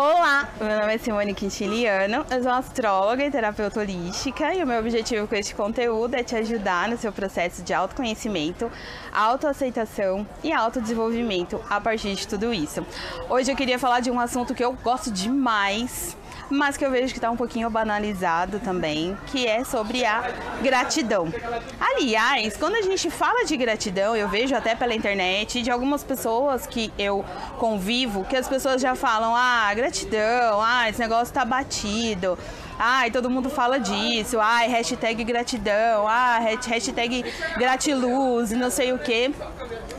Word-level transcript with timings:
Olá, 0.00 0.48
meu 0.60 0.78
nome 0.78 0.94
é 0.94 0.98
Simone 0.98 1.34
Quintiliano, 1.34 2.24
eu 2.30 2.40
sou 2.40 2.52
astróloga 2.52 3.26
e 3.26 3.32
terapeuta 3.32 3.80
holística 3.80 4.54
e 4.54 4.62
o 4.62 4.66
meu 4.66 4.78
objetivo 4.78 5.26
com 5.26 5.34
este 5.34 5.56
conteúdo 5.56 6.14
é 6.14 6.22
te 6.22 6.36
ajudar 6.36 6.88
no 6.88 6.96
seu 6.96 7.12
processo 7.12 7.64
de 7.64 7.74
autoconhecimento, 7.74 8.70
autoaceitação 9.12 10.24
e 10.44 10.52
autodesenvolvimento 10.52 11.60
a 11.68 11.80
partir 11.80 12.14
de 12.14 12.28
tudo 12.28 12.54
isso. 12.54 12.86
Hoje 13.28 13.50
eu 13.50 13.56
queria 13.56 13.76
falar 13.76 13.98
de 13.98 14.08
um 14.08 14.20
assunto 14.20 14.54
que 14.54 14.64
eu 14.64 14.72
gosto 14.72 15.10
demais, 15.10 16.16
mas 16.50 16.76
que 16.76 16.84
eu 16.84 16.90
vejo 16.90 17.12
que 17.12 17.18
está 17.18 17.30
um 17.30 17.36
pouquinho 17.36 17.68
banalizado 17.70 18.58
também, 18.58 19.16
que 19.26 19.46
é 19.46 19.64
sobre 19.64 20.04
a 20.04 20.30
gratidão. 20.62 21.32
Aliás, 21.80 22.56
quando 22.56 22.76
a 22.76 22.82
gente 22.82 23.10
fala 23.10 23.44
de 23.44 23.56
gratidão, 23.56 24.16
eu 24.16 24.28
vejo 24.28 24.54
até 24.54 24.74
pela 24.74 24.94
internet 24.94 25.62
de 25.62 25.70
algumas 25.70 26.02
pessoas 26.02 26.66
que 26.66 26.92
eu 26.98 27.24
convivo, 27.58 28.24
que 28.24 28.36
as 28.36 28.48
pessoas 28.48 28.80
já 28.80 28.94
falam: 28.94 29.34
"Ah, 29.34 29.72
gratidão, 29.74 30.60
ah, 30.62 30.88
esse 30.88 31.00
negócio 31.00 31.32
tá 31.32 31.44
batido". 31.44 32.38
Ai, 32.80 33.10
todo 33.10 33.28
mundo 33.28 33.50
fala 33.50 33.80
disso. 33.80 34.38
Ai, 34.40 34.68
hashtag 34.68 35.24
gratidão. 35.24 36.06
Ah, 36.06 36.38
hashtag 36.38 37.24
gratiluz 37.56 38.52
não 38.52 38.70
sei 38.70 38.92
o 38.92 38.98
que. 39.00 39.34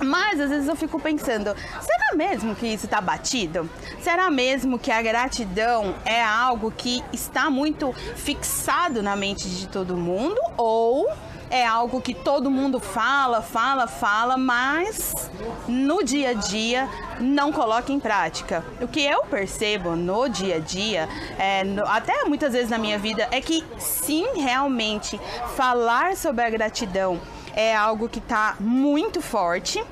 Mas 0.02 0.40
às 0.40 0.50
vezes 0.50 0.68
eu 0.68 0.78
fico 0.78 0.98
pensando, 0.98 1.54
será 1.82 1.99
mesmo 2.16 2.56
que 2.56 2.68
isso 2.68 2.86
está 2.86 3.02
batido? 3.02 3.70
Será 4.02 4.30
mesmo 4.30 4.80
que 4.80 4.92
a 4.92 5.02
gratidão 5.02 5.96
é 6.06 6.24
algo 6.24 6.72
que 6.72 7.04
está 7.12 7.50
muito 7.50 7.94
fixado 8.16 9.02
na 9.02 9.16
mente 9.16 9.50
de 9.50 9.68
todo 9.68 9.96
mundo? 9.96 10.40
Ou 10.58 11.10
é 11.50 11.66
algo 11.66 12.00
que 12.00 12.14
todo 12.14 12.52
mundo 12.52 12.80
fala, 12.80 13.42
fala, 13.42 13.88
fala, 13.88 14.38
mas 14.38 15.32
no 15.68 16.04
dia 16.04 16.30
a 16.30 16.34
dia 16.34 16.88
não 17.20 17.52
coloca 17.52 17.92
em 17.92 18.00
prática. 18.00 18.64
O 18.80 18.88
que 18.88 19.02
eu 19.02 19.24
percebo 19.24 19.96
no 19.96 20.30
dia 20.30 20.58
a 20.58 20.60
dia, 20.60 21.10
é, 21.38 21.64
no, 21.64 21.84
até 21.86 22.24
muitas 22.26 22.54
vezes 22.54 22.70
na 22.70 22.78
minha 22.78 23.00
vida, 23.00 23.28
é 23.32 23.42
que 23.42 23.66
sim, 23.78 24.26
realmente 24.36 25.20
falar 25.56 26.16
sobre 26.16 26.44
a 26.44 26.50
gratidão 26.50 27.20
é 27.56 27.76
algo 27.76 28.08
que 28.08 28.20
está 28.20 28.56
muito 28.60 29.22
forte. 29.22 29.84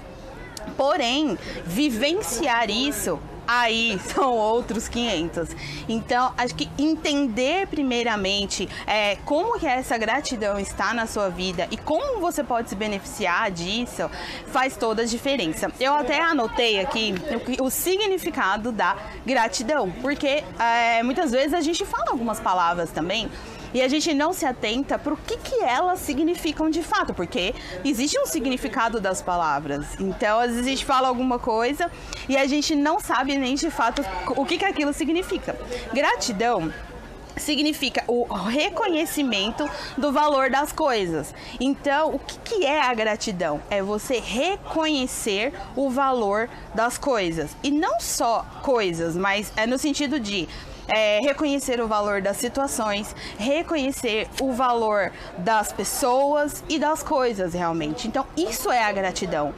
Porém, 0.76 1.38
vivenciar 1.66 2.70
isso 2.70 3.20
aí 3.48 4.00
são 4.14 4.34
outros 4.36 4.88
500. 4.88 5.50
Então, 5.88 6.34
acho 6.38 6.54
que 6.54 6.70
entender 6.78 7.68
primeiramente 7.68 8.68
é, 8.86 9.16
como 9.24 9.58
que 9.58 9.66
essa 9.66 9.98
gratidão 9.98 10.60
está 10.60 10.94
na 10.94 11.08
sua 11.08 11.30
vida 11.30 11.68
e 11.72 11.78
como 11.78 12.20
você 12.20 12.44
pode 12.44 12.70
se 12.70 12.76
beneficiar 12.76 13.50
disso 13.50 14.10
faz 14.48 14.76
toda 14.76 15.04
a 15.04 15.06
diferença. 15.06 15.72
Eu 15.80 15.94
até 15.94 16.22
anotei 16.22 16.80
aqui 16.80 17.16
o, 17.60 17.66
o 17.66 17.70
significado 17.72 18.72
da 18.72 18.98
gratidão, 19.26 19.90
porque 20.02 20.44
é, 20.60 21.02
muitas 21.04 21.32
vezes 21.32 21.54
a 21.54 21.62
gente 21.62 21.86
fala 21.86 22.12
algumas 22.12 22.40
palavras 22.40 22.92
também 22.92 23.30
e 23.74 23.82
a 23.82 23.88
gente 23.88 24.14
não 24.14 24.34
se 24.34 24.46
atenta 24.46 24.98
para 24.98 25.14
o 25.14 25.18
que, 25.18 25.38
que 25.38 25.64
elas 25.64 26.00
significam 26.00 26.70
de 26.70 26.82
fato, 26.82 27.14
porque 27.14 27.54
existe 27.84 28.20
um 28.20 28.26
significado 28.26 29.00
das 29.00 29.22
palavras. 29.22 29.86
Então, 30.00 30.40
às 30.40 30.52
vezes 30.52 30.66
a 30.66 30.70
gente 30.70 30.86
fala 30.86 31.08
alguma 31.08 31.40
coisa 31.40 31.92
e 32.28 32.38
a 32.38 32.46
gente 32.48 32.76
não 32.76 33.00
sabe 33.00 33.38
nem 33.38 33.56
de 33.56 33.70
fato 33.70 34.04
o 34.36 34.46
que, 34.46 34.58
que 34.58 34.66
aquilo 34.66 34.94
significa. 34.94 35.56
Gratidão 35.94 36.72
significa 37.40 38.04
o 38.08 38.24
reconhecimento 38.24 39.70
do 39.98 40.12
valor 40.12 40.50
das 40.50 40.72
coisas. 40.72 41.34
Então, 41.60 42.16
o 42.16 42.20
que, 42.20 42.38
que, 42.40 42.66
é 42.66 42.82
a 42.82 42.94
gratidão? 42.94 43.62
É 43.70 43.82
você 43.82 44.20
reconhecer 44.20 45.54
o 45.76 45.90
valor 45.90 46.50
das 46.74 46.98
coisas. 46.98 47.56
E 47.64 47.72
não 47.72 48.00
só 48.00 48.46
coisas, 48.62 49.16
mas 49.16 49.52
é 49.56 49.66
no 49.66 49.78
sentido 49.78 50.20
de 50.20 50.48
é, 50.88 51.20
reconhecer 51.20 51.82
o 51.82 51.88
valor 51.88 52.22
das 52.22 52.38
situações, 52.38 53.16
reconhecer 53.38 54.28
o 54.42 54.54
valor 54.54 55.12
das 55.38 55.72
pessoas 55.72 56.64
e 56.70 56.80
das 56.80 57.04
coisas 57.04 57.54
realmente. 57.54 58.08
Então, 58.08 58.26
isso 58.36 58.72
é 58.72 58.84
a 58.84 58.92
gratidão. 58.92 59.54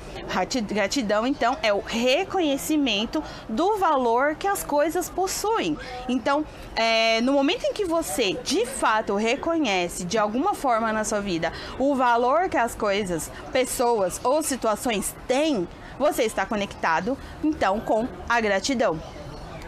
Gratidão, 0.68 1.26
então, 1.26 1.58
é 1.62 1.74
o 1.74 1.80
reconhecimento 1.80 3.24
do 3.48 3.78
valor 3.78 4.36
que 4.36 4.48
as 4.48 4.64
coisas 4.64 5.10
possuem. 5.10 5.78
Então, 6.08 6.46
é, 6.76 7.22
no 7.22 7.34
momento 7.34 7.64
em 7.66 7.74
que 7.74 7.86
você 7.86 8.34
de 8.44 8.66
fato 8.66 9.16
reconhece 9.16 10.06
de 10.06 10.18
alguma 10.18 10.54
forma 10.54 10.92
na 10.92 11.04
sua 11.04 11.22
vida 11.22 11.52
o 11.78 11.96
valor 11.96 12.50
que 12.50 12.58
as 12.58 12.76
coisas, 12.76 13.32
pessoas 13.52 14.20
ou 14.24 14.42
situações 14.42 15.16
têm, 15.28 15.68
você 15.98 16.24
está 16.24 16.46
conectado 16.46 17.18
então 17.44 17.80
com 17.80 18.08
a 18.28 18.40
gratidão. 18.40 19.00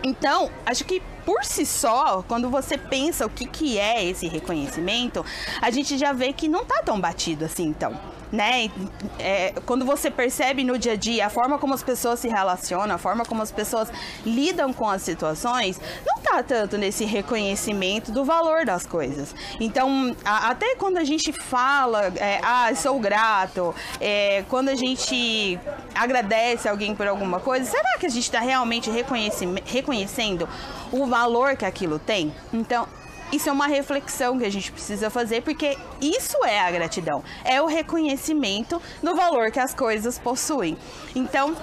Então, 0.03 0.49
acho 0.65 0.83
que 0.85 1.01
por 1.25 1.43
si 1.43 1.65
só, 1.65 2.23
quando 2.27 2.49
você 2.49 2.77
pensa 2.77 3.25
o 3.25 3.29
que, 3.29 3.45
que 3.45 3.77
é 3.77 4.03
esse 4.03 4.27
reconhecimento, 4.27 5.25
a 5.61 5.69
gente 5.69 5.97
já 5.97 6.13
vê 6.13 6.33
que 6.33 6.47
não 6.47 6.65
tá 6.65 6.81
tão 6.83 6.99
batido 6.99 7.45
assim, 7.45 7.65
então. 7.65 8.20
Né? 8.31 8.71
É, 9.19 9.53
quando 9.65 9.85
você 9.85 10.09
percebe 10.09 10.63
no 10.63 10.77
dia 10.77 10.93
a 10.93 10.95
dia 10.95 11.25
a 11.27 11.29
forma 11.29 11.59
como 11.59 11.73
as 11.73 11.83
pessoas 11.83 12.19
se 12.19 12.29
relacionam, 12.29 12.95
a 12.95 12.97
forma 12.97 13.25
como 13.25 13.41
as 13.41 13.51
pessoas 13.51 13.91
lidam 14.25 14.71
com 14.71 14.89
as 14.89 15.01
situações, 15.01 15.79
não 16.05 16.21
tá 16.21 16.41
tanto 16.41 16.77
nesse 16.77 17.03
reconhecimento 17.03 18.11
do 18.11 18.23
valor 18.23 18.65
das 18.65 18.85
coisas. 18.85 19.35
Então, 19.59 20.15
a, 20.23 20.49
até 20.49 20.75
quando 20.75 20.97
a 20.97 21.03
gente 21.03 21.33
fala, 21.33 22.11
é, 22.15 22.39
ah, 22.41 22.73
sou 22.75 22.99
grato, 22.99 23.75
é, 23.99 24.45
quando 24.47 24.69
a 24.69 24.75
gente 24.75 25.59
agradece 25.93 26.69
alguém 26.69 26.95
por 26.95 27.07
alguma 27.07 27.39
coisa, 27.39 27.69
será 27.69 27.97
que 27.99 28.05
a 28.05 28.09
gente 28.09 28.23
está 28.23 28.39
realmente 28.39 28.89
reconhecendo 29.65 30.47
o 30.91 31.05
valor 31.05 31.55
que 31.57 31.65
aquilo 31.65 31.99
tem? 31.99 32.33
Então, 32.53 32.87
isso 33.31 33.49
é 33.49 33.51
uma 33.51 33.67
reflexão 33.67 34.37
que 34.37 34.45
a 34.45 34.49
gente 34.49 34.71
precisa 34.71 35.09
fazer, 35.09 35.41
porque 35.41 35.77
isso 36.01 36.43
é 36.45 36.61
a 36.61 36.71
gratidão, 36.71 37.23
é 37.43 37.61
o 37.61 37.65
reconhecimento 37.65 38.81
do 39.01 39.15
valor 39.15 39.51
que 39.51 39.59
as 39.59 39.73
coisas 39.73 40.19
possuem. 40.19 40.77
Então, 41.15 41.55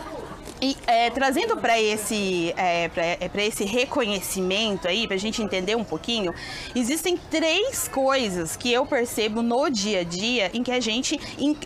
e 0.61 0.77
é, 0.87 1.11
trazendo 1.11 1.57
para 1.57 1.81
esse, 1.81 2.53
é, 2.57 2.91
é, 2.97 3.31
esse 3.45 3.65
reconhecimento 3.65 4.89
aí, 4.89 5.07
para 5.07 5.17
a 5.17 5.19
gente 5.19 5.43
entender 5.43 5.77
um 5.77 5.85
pouquinho, 5.85 6.33
existem 6.75 7.17
três 7.17 7.87
coisas 7.87 8.57
que 8.57 8.73
eu 8.73 8.85
percebo 8.85 9.43
no 9.43 9.69
dia 9.69 10.01
a 10.01 10.05
dia 10.05 10.51
em 10.53 10.63
que 10.63 10.73
a 10.73 10.81
gente 10.81 11.19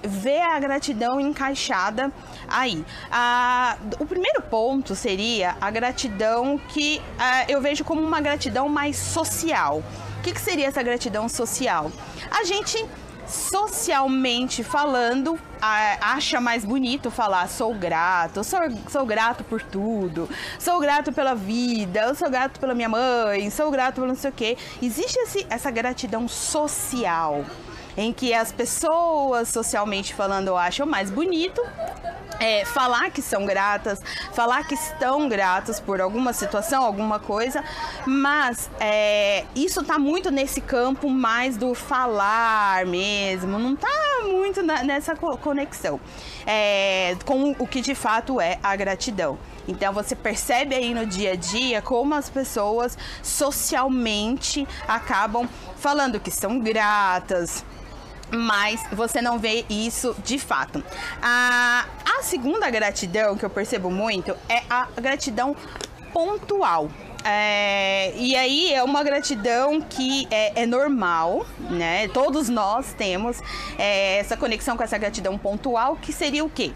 vê 0.02 0.40
a 0.40 0.58
gratidão 0.58 1.18
encaixada 1.20 2.12
aí. 2.48 2.84
Ah, 3.10 3.78
o 3.98 4.06
primeiro 4.06 4.42
ponto 4.42 4.94
seria 4.94 5.56
a 5.60 5.70
gratidão 5.70 6.58
que 6.58 7.00
ah, 7.18 7.44
eu 7.48 7.60
vejo 7.60 7.84
como 7.84 8.02
uma 8.02 8.20
gratidão 8.20 8.68
mais 8.68 8.96
social. 8.96 9.82
O 10.18 10.22
que, 10.22 10.32
que 10.32 10.40
seria 10.40 10.66
essa 10.68 10.82
gratidão 10.82 11.28
social? 11.28 11.90
A 12.30 12.44
gente 12.44 12.84
socialmente 13.26 14.62
falando, 14.62 15.38
acha 15.60 16.40
mais 16.40 16.64
bonito 16.64 17.10
falar 17.10 17.48
sou 17.48 17.74
grato, 17.74 18.42
sou, 18.44 18.60
sou 18.88 19.06
grato 19.06 19.44
por 19.44 19.62
tudo, 19.62 20.28
sou 20.58 20.80
grato 20.80 21.12
pela 21.12 21.34
vida, 21.34 22.00
eu 22.00 22.14
sou 22.14 22.30
grato 22.30 22.58
pela 22.58 22.74
minha 22.74 22.88
mãe, 22.88 23.50
sou 23.50 23.70
grato 23.70 23.96
pelo 23.96 24.08
não 24.08 24.16
sei 24.16 24.30
o 24.30 24.32
quê. 24.32 24.56
Existe 24.80 25.18
esse, 25.18 25.46
essa 25.48 25.70
gratidão 25.70 26.26
social 26.28 27.44
em 27.96 28.12
que 28.12 28.32
as 28.32 28.50
pessoas 28.50 29.48
socialmente 29.48 30.14
falando 30.14 30.56
acham 30.56 30.86
mais 30.86 31.10
bonito 31.10 31.60
é, 32.42 32.64
falar 32.64 33.10
que 33.10 33.22
são 33.22 33.46
gratas, 33.46 34.02
falar 34.32 34.66
que 34.66 34.74
estão 34.74 35.28
gratas 35.28 35.78
por 35.78 36.00
alguma 36.00 36.32
situação, 36.32 36.82
alguma 36.82 37.20
coisa, 37.20 37.62
mas 38.04 38.68
é, 38.80 39.44
isso 39.54 39.80
está 39.80 39.96
muito 39.96 40.28
nesse 40.28 40.60
campo 40.60 41.08
mais 41.08 41.56
do 41.56 41.72
falar 41.72 42.84
mesmo, 42.84 43.60
não 43.60 43.74
está 43.74 43.88
muito 44.24 44.60
na, 44.60 44.82
nessa 44.82 45.14
conexão 45.14 46.00
é, 46.44 47.16
com 47.24 47.52
o 47.52 47.66
que 47.66 47.80
de 47.80 47.94
fato 47.94 48.40
é 48.40 48.58
a 48.60 48.74
gratidão. 48.74 49.38
Então 49.68 49.92
você 49.92 50.16
percebe 50.16 50.74
aí 50.74 50.92
no 50.92 51.06
dia 51.06 51.32
a 51.32 51.36
dia 51.36 51.80
como 51.80 52.12
as 52.16 52.28
pessoas 52.28 52.98
socialmente 53.22 54.66
acabam 54.88 55.48
falando 55.76 56.18
que 56.18 56.32
são 56.32 56.58
gratas, 56.58 57.64
mas 58.32 58.82
você 58.92 59.20
não 59.20 59.38
vê 59.38 59.64
isso 59.68 60.16
de 60.24 60.38
fato. 60.38 60.82
A, 61.20 61.86
a 62.18 62.22
segunda 62.22 62.68
gratidão 62.70 63.36
que 63.36 63.44
eu 63.44 63.50
percebo 63.50 63.90
muito 63.90 64.34
é 64.48 64.62
a 64.68 64.88
gratidão 65.00 65.54
pontual. 66.12 66.88
É, 67.24 68.12
e 68.16 68.34
aí 68.34 68.72
é 68.72 68.82
uma 68.82 69.04
gratidão 69.04 69.80
que 69.80 70.26
é, 70.28 70.62
é 70.62 70.66
normal, 70.66 71.46
né? 71.70 72.08
Todos 72.08 72.48
nós 72.48 72.94
temos 72.94 73.38
é, 73.78 74.18
essa 74.18 74.36
conexão 74.36 74.76
com 74.76 74.82
essa 74.82 74.98
gratidão 74.98 75.38
pontual, 75.38 75.96
que 75.96 76.12
seria 76.12 76.44
o 76.44 76.50
quê? 76.50 76.72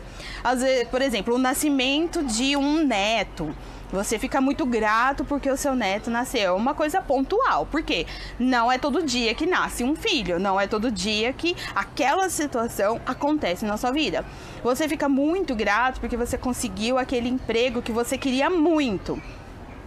Vezes, 0.57 0.89
por 0.89 1.03
exemplo, 1.03 1.35
o 1.35 1.39
nascimento 1.39 2.23
de 2.23 2.57
um 2.57 2.85
neto. 2.85 3.53
Você 3.93 4.19
fica 4.19 4.41
muito 4.41 4.67
grato 4.67 5.25
porque 5.25 5.49
o 5.51 5.57
seu 5.57 5.75
neto 5.75 6.11
nasceu. 6.11 6.41
É 6.41 6.53
uma 6.53 6.75
coisa 6.75 7.01
pontual, 7.01 7.67
porque 7.71 8.07
não 8.39 8.71
é 8.71 8.79
todo 8.79 9.03
dia 9.03 9.35
que 9.35 9.47
nasce 9.47 9.85
um 9.85 9.95
filho, 9.95 10.39
não 10.39 10.61
é 10.61 10.67
todo 10.67 10.91
dia 10.91 11.33
que 11.33 11.57
aquela 11.75 12.29
situação 12.29 13.01
acontece 13.07 13.65
na 13.65 13.77
sua 13.77 13.93
vida. 13.93 14.25
Você 14.63 14.89
fica 14.89 15.09
muito 15.09 15.55
grato 15.55 16.01
porque 16.01 16.17
você 16.17 16.37
conseguiu 16.37 16.99
aquele 16.99 17.29
emprego 17.29 17.81
que 17.81 17.93
você 17.93 18.19
queria 18.19 18.51
muito. 18.51 19.21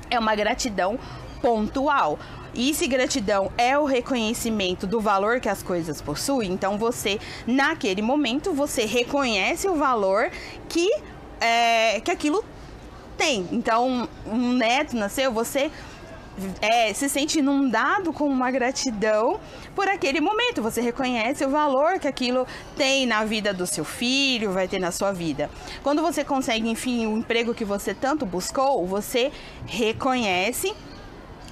é 0.09 0.17
uma 0.17 0.35
gratidão 0.35 0.97
pontual. 1.41 2.17
E 2.53 2.73
se 2.73 2.87
gratidão 2.87 3.51
é 3.57 3.77
o 3.77 3.85
reconhecimento 3.85 4.87
do 4.87 4.99
valor 4.99 5.39
que 5.39 5.47
as 5.47 5.61
coisas 5.61 6.01
possuem, 6.01 6.51
então 6.51 6.79
você, 6.79 7.19
naquele 7.45 8.01
momento, 8.01 8.53
você 8.53 8.85
reconhece 8.85 9.67
o 9.67 9.75
valor 9.75 10.31
que, 10.67 10.89
é, 11.39 12.01
que 12.01 12.09
aquilo 12.09 12.43
tem. 13.19 13.45
Então, 13.51 14.07
um 14.25 14.53
neto 14.53 14.95
nasceu, 14.95 15.31
você 15.31 15.69
é, 16.61 16.93
se 16.93 17.09
sente 17.09 17.39
inundado 17.39 18.13
com 18.13 18.25
uma 18.25 18.49
gratidão 18.49 19.39
por 19.75 19.87
aquele 19.89 20.21
momento. 20.21 20.61
Você 20.61 20.79
reconhece 20.79 21.45
o 21.45 21.49
valor 21.49 21.99
que 21.99 22.07
aquilo 22.07 22.47
tem 22.77 23.05
na 23.05 23.25
vida 23.25 23.53
do 23.53 23.67
seu 23.67 23.83
filho, 23.83 24.53
vai 24.53 24.67
ter 24.67 24.79
na 24.79 24.91
sua 24.91 25.11
vida. 25.11 25.49
Quando 25.83 26.01
você 26.01 26.23
consegue, 26.23 26.69
enfim, 26.69 27.05
o 27.07 27.17
emprego 27.17 27.53
que 27.53 27.65
você 27.65 27.93
tanto 27.93 28.25
buscou, 28.25 28.87
você 28.87 29.31
reconhece 29.65 30.73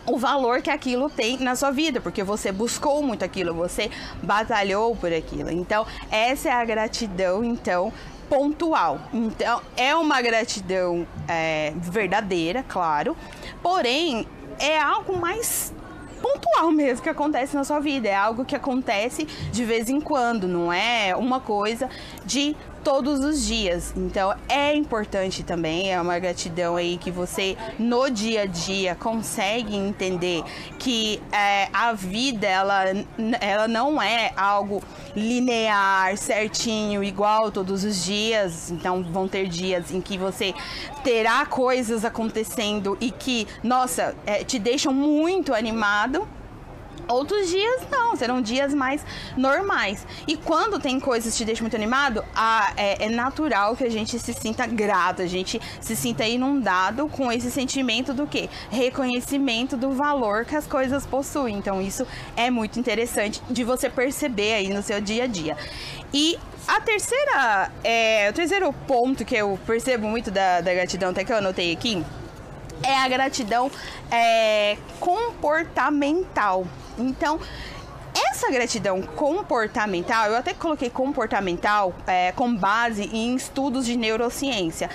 o 0.06 0.18
valor 0.18 0.62
que 0.62 0.70
aquilo 0.70 1.10
tem 1.10 1.38
na 1.38 1.54
sua 1.54 1.70
vida, 1.70 2.00
porque 2.00 2.24
você 2.24 2.50
buscou 2.50 3.04
muito 3.04 3.26
aquilo, 3.26 3.54
você 3.54 3.92
batalhou 4.24 4.96
por 4.96 5.12
aquilo. 5.12 5.52
Então, 5.52 5.86
essa 6.10 6.48
é 6.48 6.52
a 6.54 6.64
gratidão, 6.64 7.44
então, 7.44 7.92
pontual. 8.30 9.00
Então, 9.14 9.62
é 9.76 9.96
uma 9.96 10.22
gratidão 10.22 11.08
é, 11.28 11.74
verdadeira, 11.76 12.64
claro, 12.68 13.16
porém, 13.62 14.28
é 14.60 14.80
algo 14.80 15.18
mais 15.18 15.74
pontual 16.22 16.72
mesmo 16.72 17.04
que 17.04 17.10
acontece 17.10 17.56
na 17.56 17.64
sua 17.64 17.80
vida. 17.80 18.08
É 18.08 18.16
algo 18.16 18.44
que 18.44 18.56
acontece 18.56 19.26
de 19.26 19.64
vez 19.64 19.90
em 19.90 20.02
quando, 20.02 20.48
não 20.48 20.72
é 20.72 21.16
uma 21.16 21.40
coisa 21.40 21.90
de 22.26 22.56
todos 22.84 23.20
os 23.20 23.46
dias. 23.46 23.94
Então 23.96 24.34
é 24.48 24.74
importante 24.76 25.44
também, 25.44 25.92
é 25.92 26.02
uma 26.02 26.18
gratidão 26.20 26.76
aí 26.76 26.98
que 26.98 27.12
você 27.12 27.58
no 27.78 28.10
dia 28.10 28.44
a 28.44 28.46
dia 28.46 28.96
consegue 28.96 29.76
entender 29.76 30.44
que 30.80 31.22
é, 31.32 31.70
a 31.74 31.94
vida 31.94 32.48
ela, 32.48 32.84
ela 33.40 33.68
não 33.68 34.02
é 34.02 34.32
algo 34.36 34.82
linear, 35.16 36.16
certinho, 36.18 37.04
igual 37.04 37.52
todos 37.52 37.84
os 37.84 38.04
dias. 38.04 38.72
Então 38.72 39.04
vão 39.04 39.28
ter 39.28 39.48
dias 39.48 39.92
em 39.92 40.02
que 40.02 40.18
você 40.18 40.54
terá 41.04 41.46
coisas 41.46 42.06
acontecendo 42.06 42.98
e 43.00 43.12
que, 43.12 43.48
nossa, 43.64 44.16
é, 44.26 44.44
te 44.44 44.60
deixam 44.60 44.94
muito 44.94 45.54
animado 45.54 46.28
Outros 47.08 47.50
dias 47.50 47.82
não, 47.90 48.16
serão 48.16 48.42
dias 48.42 48.74
mais 48.74 49.06
normais. 49.36 50.06
E 50.28 50.36
quando 50.36 50.80
tem 50.80 51.00
coisas 51.00 51.32
que 51.32 51.38
te 51.38 51.46
deixam 51.46 51.64
muito 51.64 51.76
animado, 51.76 52.24
ah, 52.36 52.74
é, 52.76 53.06
é, 53.06 53.10
natural 53.10 53.76
que 53.76 53.84
a 53.84 53.90
gente 53.90 54.20
se 54.20 54.34
sinta 54.34 54.66
grato, 54.66 55.22
a 55.22 55.26
gente 55.26 55.62
se 55.80 55.96
sinta 55.96 56.26
inundado 56.26 57.08
com 57.08 57.32
esse 57.32 57.50
sentimento 57.50 58.14
do 58.14 58.28
que? 58.28 58.50
Reconhecimento 58.70 59.78
do 59.78 59.92
valor 59.92 60.46
que 60.46 60.56
as 60.56 60.68
coisas 60.68 61.06
possuem. 61.06 61.56
Então 61.56 61.82
isso 61.82 62.06
é 62.36 62.50
muito 62.50 62.80
interessante 62.80 63.42
de 63.50 63.64
você 63.64 63.90
perceber 63.90 64.54
aí 64.56 64.70
no 64.70 64.82
seu 64.82 65.00
dia 65.00 65.24
a 65.24 65.28
dia. 65.28 65.58
E 66.14 66.38
a 66.68 66.82
terceira, 66.82 67.72
é, 67.84 68.30
o 68.30 68.34
terceiro 68.34 68.74
ponto 68.86 69.24
que 69.24 69.36
eu 69.36 69.58
percebo 69.66 70.08
muito 70.08 70.30
da, 70.30 70.60
da 70.60 70.74
gratidão, 70.74 71.12
até 71.12 71.24
que 71.24 71.32
eu 71.32 71.38
anotei 71.38 71.72
aqui, 71.72 72.04
é 72.84 72.98
a 72.98 73.08
gratidão 73.08 73.72
é, 74.12 74.78
comportamental. 75.00 76.68
Então, 76.98 77.40
essa 78.32 78.50
gratidão 78.52 79.02
comportamental, 79.02 80.28
eu 80.28 80.38
até 80.38 80.54
coloquei 80.54 80.90
comportamental 80.90 81.94
é, 82.08 82.32
com 82.32 82.56
base 82.56 83.10
em 83.14 83.36
estudos 83.36 83.86
de 83.86 83.96
neurociência 83.96 84.90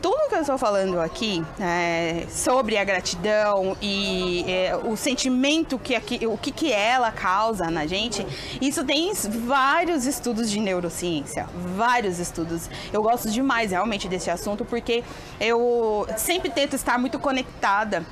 tudo 0.00 0.28
que 0.28 0.34
eu 0.34 0.40
estou 0.40 0.58
falando 0.58 1.00
aqui 1.00 1.44
é, 1.58 2.24
sobre 2.30 2.76
a 2.76 2.84
gratidão 2.84 3.76
e 3.82 4.44
é, 4.46 4.76
o 4.76 4.96
sentimento 4.96 5.78
que 5.78 5.96
o 6.26 6.38
que, 6.38 6.52
que 6.52 6.72
ela 6.72 7.10
causa 7.10 7.70
na 7.70 7.86
gente, 7.86 8.24
isso 8.60 8.84
tem 8.84 9.12
vários 9.12 10.06
estudos 10.06 10.50
de 10.50 10.60
neurociência, 10.60 11.46
vários 11.76 12.18
estudos. 12.18 12.70
Eu 12.92 13.02
gosto 13.02 13.30
demais 13.30 13.72
realmente 13.72 14.08
desse 14.08 14.30
assunto 14.30 14.64
porque 14.64 15.02
eu 15.40 16.06
sempre 16.16 16.50
tento 16.50 16.76
estar 16.76 16.98
muito 16.98 17.18
conectada 17.18 18.04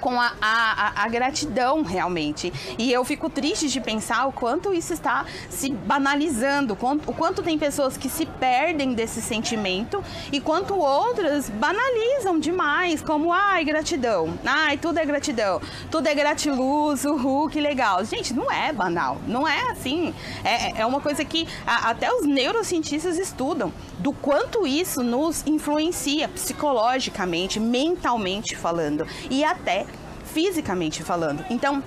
com 0.00 0.20
a, 0.20 0.32
a, 0.40 1.04
a, 1.04 1.08
gratidão 1.08 1.82
realmente. 1.82 2.52
E 2.78 2.92
eu 2.92 3.04
fico 3.04 3.28
triste 3.28 3.68
de 3.68 3.80
pensar 3.80 4.26
o 4.26 4.32
quanto 4.32 4.72
isso 4.72 4.92
está 4.92 5.24
se 5.48 5.70
banalizando, 5.70 6.74
o 6.74 7.12
quanto 7.12 7.42
tem 7.42 7.58
pessoas 7.58 7.96
que 7.96 8.08
se 8.08 8.26
perdem 8.26 8.94
desse 8.94 9.20
sentimento 9.20 10.02
e 10.32 10.40
quanto 10.40 10.74
outras 10.74 11.48
banalizam 11.50 12.38
demais, 12.38 13.02
como 13.02 13.32
ai, 13.32 13.64
gratidão, 13.64 14.38
ai, 14.44 14.78
tudo 14.78 14.98
é 14.98 15.04
gratidão, 15.04 15.60
tudo 15.90 16.06
é 16.06 16.14
gratiluz, 16.14 17.04
uhul, 17.04 17.48
que 17.48 17.60
legal. 17.60 18.04
Gente, 18.04 18.32
não 18.32 18.50
é 18.50 18.72
banal, 18.72 19.18
não 19.26 19.46
é 19.46 19.70
assim. 19.70 20.14
É, 20.42 20.80
é 20.80 20.86
uma 20.86 21.00
coisa 21.00 21.24
que 21.24 21.46
a, 21.66 21.90
até 21.90 22.12
os 22.12 22.26
neurocientistas 22.26 23.18
estudam 23.18 23.72
do 23.98 24.12
quanto 24.12 24.66
isso 24.66 25.02
nos 25.02 25.46
influencia 25.46 26.28
psicologicamente, 26.28 27.60
mentalmente 27.60 28.56
falando 28.56 29.06
e 29.30 29.44
até 29.44 29.86
fisicamente 30.32 31.02
falando. 31.02 31.44
Então, 31.50 31.82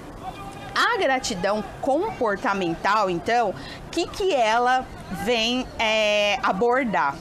a 0.76 0.98
gratidão 0.98 1.64
comportamental, 1.82 3.10
então, 3.10 3.50
o 3.50 3.90
que, 3.92 4.08
que 4.08 4.34
ela 4.34 4.86
vem 5.24 5.68
é, 5.78 6.40
abordar? 6.42 7.16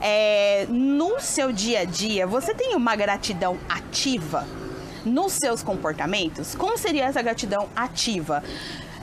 É, 0.00 0.66
no 0.68 1.20
seu 1.20 1.52
dia 1.52 1.80
a 1.80 1.84
dia, 1.84 2.26
você 2.26 2.52
tem 2.52 2.74
uma 2.74 2.94
gratidão 2.96 3.56
ativa 3.68 4.46
nos 5.04 5.32
seus 5.32 5.62
comportamentos? 5.62 6.54
Como 6.54 6.76
seria 6.76 7.04
essa 7.04 7.22
gratidão 7.22 7.68
ativa? 7.74 8.42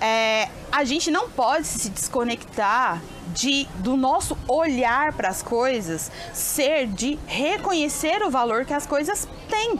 É, 0.01 0.49
a 0.71 0.83
gente 0.83 1.09
não 1.09 1.29
pode 1.29 1.65
se 1.65 1.89
desconectar 1.89 3.01
de, 3.33 3.65
do 3.79 3.95
nosso 3.95 4.37
olhar 4.47 5.13
para 5.13 5.29
as 5.29 5.41
coisas 5.41 6.11
ser 6.33 6.87
de 6.87 7.17
reconhecer 7.25 8.21
o 8.21 8.29
valor 8.29 8.65
que 8.65 8.73
as 8.73 8.85
coisas 8.85 9.27
têm. 9.49 9.79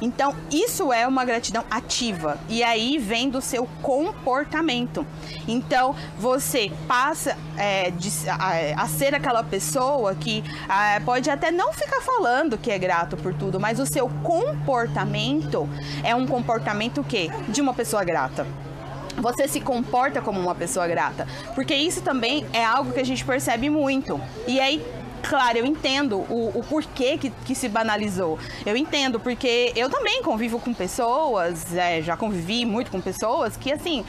Então, 0.00 0.34
isso 0.50 0.92
é 0.92 1.06
uma 1.06 1.24
gratidão 1.24 1.64
ativa. 1.70 2.38
E 2.48 2.62
aí 2.62 2.98
vem 2.98 3.30
do 3.30 3.40
seu 3.40 3.68
comportamento. 3.82 5.06
Então, 5.48 5.94
você 6.18 6.70
passa 6.86 7.36
é, 7.56 7.90
de, 7.90 8.10
a, 8.28 8.82
a, 8.82 8.88
ser 8.88 9.14
aquela 9.14 9.42
pessoa 9.42 10.14
que 10.14 10.44
a, 10.68 11.00
pode 11.04 11.30
até 11.30 11.50
não 11.50 11.72
ficar 11.72 12.00
falando 12.00 12.58
que 12.58 12.70
é 12.70 12.78
grato 12.78 13.16
por 13.16 13.34
tudo, 13.34 13.58
mas 13.58 13.80
o 13.80 13.86
seu 13.86 14.08
comportamento 14.22 15.68
é 16.02 16.14
um 16.14 16.26
comportamento 16.26 17.02
que 17.02 17.30
de 17.48 17.60
uma 17.60 17.74
pessoa 17.74 18.04
grata 18.04 18.46
você 19.16 19.48
se 19.48 19.60
comporta 19.60 20.20
como 20.20 20.40
uma 20.40 20.54
pessoa 20.54 20.86
grata. 20.86 21.26
Porque 21.54 21.74
isso 21.74 22.02
também 22.02 22.46
é 22.52 22.64
algo 22.64 22.92
que 22.92 23.00
a 23.00 23.04
gente 23.04 23.24
percebe 23.24 23.70
muito. 23.70 24.20
E 24.46 24.60
aí 24.60 24.84
claro, 25.22 25.58
eu 25.58 25.64
entendo 25.64 26.18
o, 26.18 26.52
o 26.54 26.64
porquê 26.64 27.18
que, 27.18 27.30
que, 27.44 27.54
se 27.54 27.68
banalizou. 27.68 28.38
Eu 28.64 28.76
entendo, 28.76 29.18
porque 29.20 29.72
eu 29.76 29.90
também 29.90 30.22
convivo 30.22 30.58
com 30.58 30.72
pessoas, 30.72 31.74
é, 31.74 32.02
já 32.02 32.16
convivi 32.16 32.64
muito 32.64 32.90
com 32.90 33.00
pessoas 33.00 33.56
que, 33.56 33.72
assim, 33.72 34.04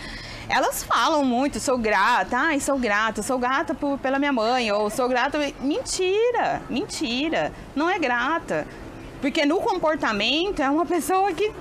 elas 0.50 0.84
falam 0.84 1.26
muito, 1.26 1.60
sou 1.60 1.78
grata, 1.78 2.38
ai, 2.38 2.60
sou 2.60 2.78
grata, 2.80 3.22
sou 3.22 3.38
grata 3.38 3.74
por, 3.74 3.98
pela 4.00 4.18
minha 4.18 4.32
mãe, 4.32 4.72
ou 4.72 4.90
sou 4.90 5.10
grata. 5.10 5.38
Mentira, 5.60 6.62
mentira, 6.70 7.52
não 7.76 7.90
é 7.90 8.00
grata. 8.00 8.66
Porque 9.20 9.46
no 9.46 9.60
comportamento 9.60 10.62
é 10.62 10.70
uma 10.70 10.86
pessoa 10.86 11.34
que 11.34 11.52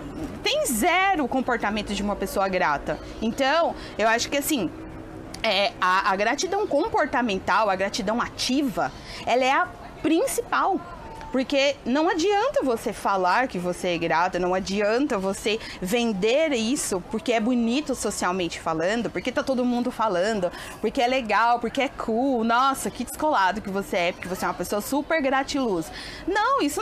tem 0.42 0.66
zero 0.66 1.26
comportamento 1.26 1.94
de 1.94 2.02
uma 2.02 2.14
pessoa 2.14 2.48
grata. 2.48 2.98
Então, 3.20 3.74
eu 3.98 4.06
acho 4.08 4.28
que 4.28 4.36
assim, 4.36 4.70
é, 5.46 5.72
a, 5.80 6.10
a 6.10 6.16
gratidão 6.16 6.66
comportamental, 6.66 7.70
a 7.70 7.76
gratidão 7.76 8.20
ativa, 8.20 8.92
ela 9.24 9.44
é 9.44 9.52
a 9.52 9.66
principal. 10.02 10.80
Porque 11.32 11.76
não 11.84 12.08
adianta 12.08 12.62
você 12.62 12.92
falar 12.92 13.48
que 13.48 13.58
você 13.58 13.88
é 13.88 13.98
grata, 13.98 14.38
não 14.38 14.54
adianta 14.54 15.18
você 15.18 15.58
vender 15.80 16.52
isso 16.52 17.02
porque 17.10 17.32
é 17.32 17.40
bonito 17.40 17.94
socialmente 17.94 18.60
falando, 18.60 19.10
porque 19.10 19.32
tá 19.32 19.42
todo 19.42 19.64
mundo 19.64 19.90
falando, 19.90 20.50
porque 20.80 21.02
é 21.02 21.06
legal, 21.06 21.58
porque 21.58 21.82
é 21.82 21.88
cool, 21.88 22.44
nossa, 22.44 22.90
que 22.90 23.04
descolado 23.04 23.60
que 23.60 23.70
você 23.70 23.96
é, 23.96 24.12
porque 24.12 24.28
você 24.28 24.44
é 24.44 24.48
uma 24.48 24.54
pessoa 24.54 24.80
super 24.80 25.20
gratiluz. 25.20 25.90
Não, 26.26 26.62
isso, 26.62 26.80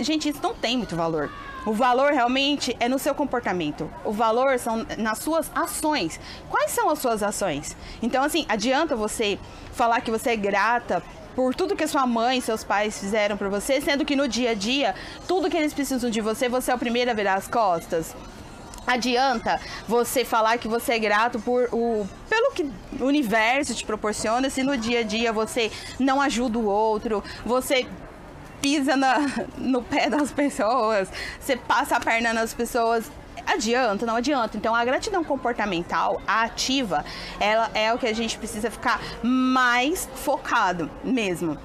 gente, 0.00 0.28
isso 0.28 0.40
não 0.42 0.54
tem 0.54 0.76
muito 0.76 0.96
valor. 0.96 1.30
O 1.66 1.72
valor 1.72 2.12
realmente 2.12 2.76
é 2.78 2.90
no 2.90 2.98
seu 2.98 3.14
comportamento. 3.14 3.90
O 4.04 4.12
valor 4.12 4.58
são 4.58 4.84
nas 4.98 5.18
suas 5.18 5.50
ações. 5.54 6.20
Quais 6.50 6.70
são 6.72 6.90
as 6.90 6.98
suas 6.98 7.22
ações? 7.22 7.74
Então, 8.02 8.22
assim, 8.22 8.44
adianta 8.50 8.94
você 8.94 9.38
falar 9.72 10.02
que 10.02 10.10
você 10.10 10.30
é 10.30 10.36
grata 10.36 11.02
por 11.34 11.54
tudo 11.54 11.76
que 11.76 11.86
sua 11.86 12.06
mãe 12.06 12.38
e 12.38 12.42
seus 12.42 12.64
pais 12.64 12.98
fizeram 12.98 13.36
para 13.36 13.48
você, 13.48 13.80
sendo 13.80 14.04
que 14.04 14.16
no 14.16 14.28
dia 14.28 14.50
a 14.50 14.54
dia, 14.54 14.94
tudo 15.26 15.50
que 15.50 15.56
eles 15.56 15.74
precisam 15.74 16.10
de 16.10 16.20
você, 16.20 16.48
você 16.48 16.70
é 16.70 16.74
o 16.74 16.78
primeiro 16.78 17.10
a 17.10 17.14
virar 17.14 17.34
as 17.34 17.48
costas. 17.48 18.14
Adianta 18.86 19.60
você 19.88 20.24
falar 20.24 20.58
que 20.58 20.68
você 20.68 20.92
é 20.92 20.98
grato 20.98 21.40
por 21.40 21.68
o, 21.72 22.06
pelo 22.28 22.52
que 22.52 22.70
o 23.00 23.06
universo 23.06 23.74
te 23.74 23.84
proporciona, 23.84 24.50
se 24.50 24.62
no 24.62 24.76
dia 24.76 25.00
a 25.00 25.02
dia 25.02 25.32
você 25.32 25.72
não 25.98 26.20
ajuda 26.20 26.58
o 26.58 26.66
outro, 26.66 27.24
você 27.46 27.86
pisa 28.60 28.96
na, 28.96 29.18
no 29.56 29.82
pé 29.82 30.10
das 30.10 30.30
pessoas, 30.30 31.08
você 31.40 31.56
passa 31.56 31.96
a 31.96 32.00
perna 32.00 32.32
nas 32.32 32.52
pessoas. 32.52 33.10
Adianta, 33.46 34.06
não 34.06 34.16
adianta. 34.16 34.56
Então, 34.56 34.74
a 34.74 34.84
gratidão 34.84 35.22
comportamental 35.22 36.20
a 36.26 36.42
ativa, 36.42 37.04
ela 37.38 37.70
é 37.74 37.92
o 37.92 37.98
que 37.98 38.06
a 38.06 38.12
gente 38.12 38.38
precisa 38.38 38.70
ficar 38.70 39.00
mais 39.22 40.08
focado 40.14 40.90
mesmo. 41.02 41.58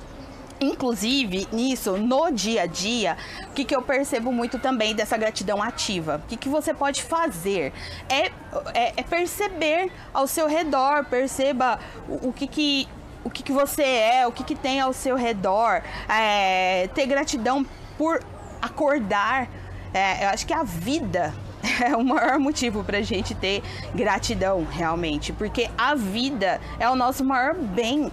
Inclusive, 0.61 1.47
nisso, 1.53 1.95
no 1.95 2.29
dia 2.31 2.63
a 2.63 2.65
dia, 2.65 3.15
o 3.49 3.53
que, 3.53 3.63
que 3.63 3.73
eu 3.73 3.81
percebo 3.81 4.29
muito 4.29 4.59
também 4.59 4.93
dessa 4.93 5.15
gratidão 5.15 5.63
ativa? 5.63 6.21
O 6.25 6.27
que, 6.27 6.35
que 6.35 6.49
você 6.49 6.73
pode 6.73 7.01
fazer? 7.01 7.71
É, 8.09 8.25
é, 8.73 8.93
é 8.97 9.03
perceber 9.03 9.89
ao 10.13 10.27
seu 10.27 10.47
redor, 10.47 11.05
perceba 11.05 11.79
o, 12.09 12.27
o 12.27 12.33
que, 12.33 12.45
que 12.45 12.87
o 13.23 13.29
que, 13.29 13.43
que 13.43 13.51
você 13.51 13.83
é, 13.83 14.27
o 14.27 14.31
que, 14.31 14.43
que 14.43 14.55
tem 14.55 14.79
ao 14.79 14.93
seu 14.93 15.15
redor, 15.15 15.81
é, 16.07 16.89
ter 16.93 17.05
gratidão 17.05 17.65
por 17.97 18.21
acordar. 18.61 19.47
É, 19.93 20.25
eu 20.25 20.29
acho 20.29 20.45
que 20.45 20.53
a 20.53 20.63
vida 20.63 21.33
é 21.83 21.95
o 21.95 22.03
maior 22.03 22.37
motivo 22.39 22.83
para 22.83 22.97
a 22.97 23.01
gente 23.01 23.33
ter 23.35 23.63
gratidão, 23.95 24.65
realmente, 24.69 25.31
porque 25.33 25.69
a 25.77 25.95
vida 25.95 26.59
é 26.79 26.89
o 26.89 26.95
nosso 26.95 27.23
maior 27.23 27.55
bem 27.55 28.11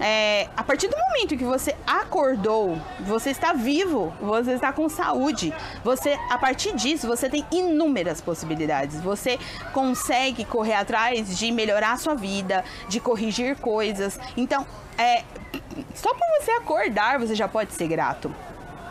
é, 0.00 0.48
a 0.56 0.64
partir 0.64 0.88
do 0.88 0.96
momento 0.96 1.36
que 1.36 1.44
você 1.44 1.76
acordou, 1.86 2.80
você 3.00 3.28
está 3.28 3.52
vivo, 3.52 4.10
você 4.18 4.52
está 4.52 4.72
com 4.72 4.88
saúde, 4.88 5.52
você, 5.84 6.18
a 6.30 6.38
partir 6.38 6.74
disso, 6.74 7.06
você 7.06 7.28
tem 7.28 7.44
inúmeras 7.52 8.18
possibilidades. 8.18 8.98
Você 9.02 9.38
consegue 9.74 10.46
correr 10.46 10.72
atrás 10.72 11.38
de 11.38 11.52
melhorar 11.52 11.92
a 11.92 11.96
sua 11.98 12.14
vida, 12.14 12.64
de 12.88 12.98
corrigir 12.98 13.56
coisas. 13.58 14.18
Então, 14.38 14.66
é, 14.96 15.22
só 15.94 16.14
por 16.14 16.26
você 16.40 16.52
acordar, 16.52 17.18
você 17.18 17.34
já 17.34 17.46
pode 17.46 17.74
ser 17.74 17.86
grato. 17.86 18.34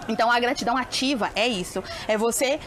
Então, 0.08 0.30
a 0.30 0.40
gratidão 0.40 0.78
ativa 0.78 1.32
é 1.36 1.48
isso, 1.48 1.84
é 2.08 2.18
você 2.18 2.60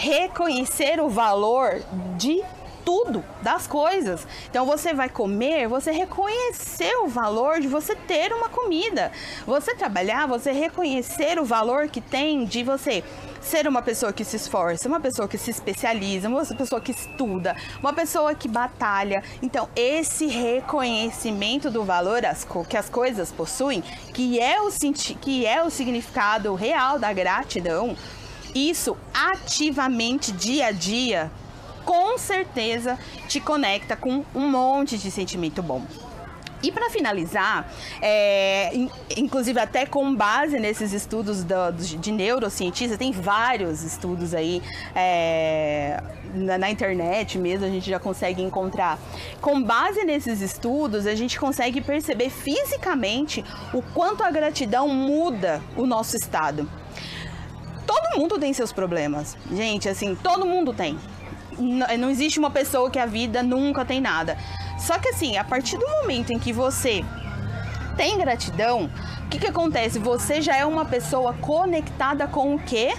reconhecer 0.00 0.98
o 0.98 1.10
valor 1.10 1.82
de 2.16 2.42
tudo 2.86 3.22
das 3.42 3.66
coisas. 3.66 4.26
Então 4.48 4.64
você 4.64 4.94
vai 4.94 5.10
comer, 5.10 5.68
você 5.68 5.90
reconhecer 5.90 6.96
o 7.02 7.06
valor 7.06 7.60
de 7.60 7.68
você 7.68 7.94
ter 7.94 8.32
uma 8.32 8.48
comida. 8.48 9.12
Você 9.46 9.74
trabalhar, 9.74 10.26
você 10.26 10.52
reconhecer 10.52 11.38
o 11.38 11.44
valor 11.44 11.88
que 11.88 12.00
tem 12.00 12.46
de 12.46 12.62
você 12.62 13.04
ser 13.42 13.68
uma 13.68 13.82
pessoa 13.82 14.10
que 14.10 14.24
se 14.24 14.36
esforça, 14.36 14.88
uma 14.88 15.00
pessoa 15.00 15.28
que 15.28 15.36
se 15.36 15.50
especializa, 15.50 16.28
uma 16.28 16.44
pessoa 16.46 16.80
que 16.80 16.92
estuda, 16.92 17.54
uma 17.78 17.92
pessoa 17.92 18.34
que 18.34 18.48
batalha. 18.48 19.22
Então, 19.42 19.68
esse 19.76 20.26
reconhecimento 20.26 21.70
do 21.70 21.84
valor 21.84 22.22
que 22.68 22.76
as 22.76 22.88
coisas 22.88 23.30
possuem, 23.30 23.82
que 24.14 24.40
é 24.40 24.60
o, 24.62 24.70
que 25.20 25.46
é 25.46 25.62
o 25.62 25.68
significado 25.68 26.54
real 26.54 26.98
da 26.98 27.12
gratidão, 27.12 27.96
isso 28.54 28.96
ativamente 29.12 30.32
dia 30.32 30.66
a 30.66 30.72
dia 30.72 31.30
com 31.84 32.18
certeza 32.18 32.98
te 33.28 33.40
conecta 33.40 33.96
com 33.96 34.24
um 34.34 34.48
monte 34.50 34.98
de 34.98 35.10
sentimento 35.10 35.62
bom. 35.62 35.84
E 36.62 36.70
para 36.70 36.90
finalizar, 36.90 37.66
é, 38.02 38.70
inclusive 39.16 39.58
até 39.58 39.86
com 39.86 40.14
base 40.14 40.58
nesses 40.58 40.92
estudos 40.92 41.42
do, 41.42 41.72
de 41.72 42.12
neurocientistas, 42.12 42.98
tem 42.98 43.12
vários 43.12 43.82
estudos 43.82 44.34
aí 44.34 44.62
é, 44.94 46.02
na, 46.34 46.58
na, 46.58 46.70
internet 46.70 47.38
mesmo, 47.38 47.64
a 47.64 47.70
gente 47.70 47.88
já 47.88 47.98
consegue 47.98 48.42
encontrar. 48.42 48.98
Com 49.40 49.62
base 49.62 50.04
nesses 50.04 50.42
estudos, 50.42 51.06
a 51.06 51.14
gente 51.14 51.40
consegue 51.40 51.80
perceber 51.80 52.28
fisicamente 52.28 53.42
o 53.72 53.80
quanto 53.80 54.22
a 54.22 54.30
gratidão 54.30 54.86
muda 54.86 55.62
o 55.76 55.86
nosso 55.86 56.14
estado. 56.14 56.68
Todo 57.86 58.18
mundo 58.18 58.38
tem 58.38 58.52
seus 58.52 58.72
problemas, 58.72 59.36
gente, 59.52 59.88
assim, 59.88 60.14
todo 60.14 60.46
mundo 60.46 60.72
tem 60.72 60.98
não 61.60 62.10
existe 62.10 62.38
uma 62.38 62.50
pessoa 62.50 62.90
que 62.90 62.98
a 62.98 63.06
vida 63.06 63.42
nunca 63.42 63.84
tem 63.84 64.00
nada. 64.00 64.36
Só 64.78 64.98
que 64.98 65.08
assim, 65.08 65.36
a 65.36 65.44
partir 65.44 65.76
do 65.76 65.86
momento 65.86 66.32
em 66.32 66.38
que 66.38 66.52
você 66.52 67.04
tem 67.96 68.16
gratidão, 68.18 68.90
o 69.24 69.28
que, 69.28 69.38
que 69.38 69.46
acontece? 69.46 69.98
Você 69.98 70.40
já 70.40 70.56
é 70.56 70.64
uma 70.64 70.84
pessoa 70.84 71.34
conectada 71.34 72.26
com 72.26 72.54
o 72.54 72.58
quê? 72.58 72.94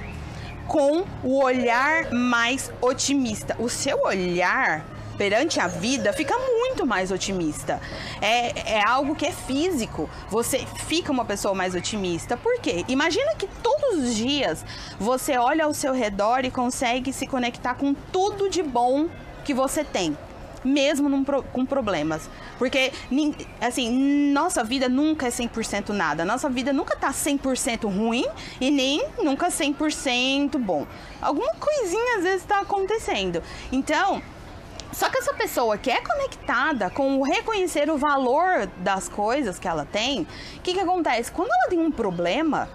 Com 0.67 1.03
o 1.23 1.43
olhar 1.43 2.11
mais 2.11 2.71
otimista. 2.79 3.55
O 3.59 3.67
seu 3.67 4.03
olhar 4.03 4.85
perante 5.17 5.59
a 5.59 5.67
vida 5.67 6.13
fica 6.13 6.38
muito 6.38 6.60
mais 6.85 7.11
otimista. 7.11 7.81
É, 8.21 8.77
é 8.77 8.83
algo 8.83 9.15
que 9.15 9.25
é 9.25 9.31
físico. 9.31 10.09
Você 10.29 10.65
fica 10.85 11.11
uma 11.11 11.25
pessoa 11.25 11.53
mais 11.53 11.75
otimista. 11.75 12.37
Por 12.37 12.59
quê? 12.59 12.83
Imagina 12.87 13.35
que 13.35 13.47
todos 13.61 13.99
os 13.99 14.15
dias 14.15 14.65
você 14.99 15.37
olha 15.37 15.65
ao 15.65 15.73
seu 15.73 15.93
redor 15.93 16.45
e 16.45 16.51
consegue 16.51 17.13
se 17.13 17.27
conectar 17.27 17.75
com 17.75 17.93
tudo 17.93 18.49
de 18.49 18.63
bom 18.63 19.07
que 19.43 19.53
você 19.53 19.83
tem 19.83 20.17
mesmo 20.63 21.09
num, 21.09 21.23
com 21.23 21.65
problemas. 21.65 22.29
Porque, 22.57 22.91
assim, 23.59 24.31
nossa 24.31 24.63
vida 24.63 24.87
nunca 24.87 25.27
é 25.27 25.29
100% 25.29 25.89
nada. 25.89 26.23
Nossa 26.23 26.49
vida 26.49 26.71
nunca 26.71 26.95
tá 26.95 27.11
100% 27.11 27.83
ruim 27.85 28.25
e 28.59 28.69
nem 28.69 29.03
nunca 29.21 29.47
100% 29.47 30.57
bom. 30.57 30.85
Alguma 31.21 31.53
coisinha 31.55 32.17
às 32.17 32.23
vezes 32.23 32.41
está 32.41 32.59
acontecendo. 32.61 33.41
Então, 33.71 34.21
só 34.93 35.10
que 35.10 35.17
essa 35.17 35.33
pessoa 35.33 35.77
que 35.77 35.89
é 35.89 36.01
conectada 36.01 36.89
com 36.89 37.17
o 37.19 37.24
reconhecer 37.24 37.89
o 37.89 37.98
valor 37.98 38.67
das 38.77 39.07
coisas 39.07 39.57
que 39.57 39.67
ela 39.67 39.86
tem, 39.86 40.21
o 40.57 40.62
que, 40.62 40.74
que 40.74 40.79
acontece? 40.79 41.31
Quando 41.31 41.50
ela 41.50 41.69
tem 41.69 41.79
um 41.79 41.91
problema, 41.91 42.69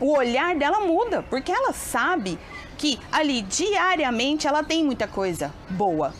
o 0.00 0.16
olhar 0.16 0.56
dela 0.56 0.80
muda, 0.80 1.22
porque 1.30 1.52
ela 1.52 1.72
sabe 1.72 2.38
que 2.76 2.98
ali 3.12 3.42
diariamente 3.42 4.46
ela 4.46 4.64
tem 4.64 4.84
muita 4.84 5.06
coisa 5.06 5.52
boa. 5.70 6.12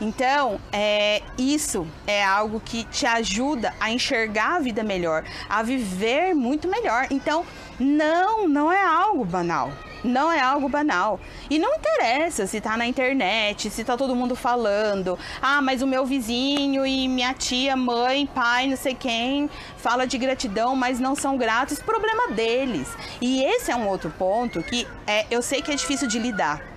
Então, 0.00 0.60
é, 0.72 1.22
isso 1.38 1.86
é 2.06 2.22
algo 2.22 2.60
que 2.60 2.84
te 2.84 3.06
ajuda 3.06 3.72
a 3.80 3.90
enxergar 3.90 4.56
a 4.56 4.58
vida 4.58 4.82
melhor, 4.82 5.24
a 5.48 5.62
viver 5.62 6.34
muito 6.34 6.68
melhor. 6.68 7.06
Então, 7.10 7.46
não, 7.78 8.46
não 8.48 8.70
é 8.70 8.84
algo 8.84 9.24
banal 9.24 9.70
não 10.04 10.30
é 10.30 10.40
algo 10.40 10.68
banal. 10.68 11.18
E 11.48 11.58
não 11.58 11.74
interessa 11.74 12.46
se 12.46 12.60
tá 12.60 12.76
na 12.76 12.86
internet, 12.86 13.70
se 13.70 13.82
tá 13.82 13.96
todo 13.96 14.14
mundo 14.14 14.36
falando. 14.36 15.18
Ah, 15.40 15.62
mas 15.62 15.82
o 15.82 15.86
meu 15.86 16.04
vizinho 16.04 16.86
e 16.86 17.08
minha 17.08 17.32
tia, 17.32 17.74
mãe, 17.74 18.26
pai, 18.26 18.68
não 18.68 18.76
sei 18.76 18.94
quem, 18.94 19.48
fala 19.78 20.06
de 20.06 20.18
gratidão, 20.18 20.76
mas 20.76 21.00
não 21.00 21.14
são 21.14 21.36
gratos. 21.36 21.80
Problema 21.80 22.28
deles. 22.32 22.88
E 23.20 23.42
esse 23.42 23.70
é 23.70 23.76
um 23.76 23.88
outro 23.88 24.10
ponto 24.10 24.62
que 24.62 24.86
é, 25.06 25.26
eu 25.30 25.40
sei 25.40 25.62
que 25.62 25.72
é 25.72 25.74
difícil 25.74 26.06
de 26.06 26.18
lidar 26.18 26.74